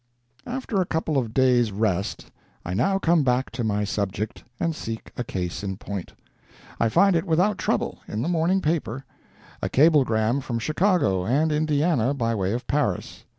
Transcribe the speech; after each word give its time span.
After 0.47 0.81
a 0.81 0.85
couple 0.87 1.19
of 1.19 1.31
days' 1.31 1.71
rest 1.71 2.31
I 2.65 2.73
now 2.73 2.97
come 2.97 3.21
back 3.21 3.51
to 3.51 3.63
my 3.63 3.83
subject 3.83 4.43
and 4.59 4.75
seek 4.75 5.11
a 5.15 5.23
case 5.23 5.63
in 5.63 5.77
point. 5.77 6.13
I 6.79 6.89
find 6.89 7.15
it 7.15 7.25
without 7.25 7.59
trouble, 7.59 7.99
in 8.07 8.23
the 8.23 8.27
morning 8.27 8.61
paper; 8.61 9.05
a 9.61 9.69
cablegram 9.69 10.41
from 10.41 10.57
Chicago 10.57 11.23
and 11.23 11.51
Indiana 11.51 12.15
by 12.15 12.33
way 12.33 12.51
of 12.53 12.65
Paris. 12.65 13.25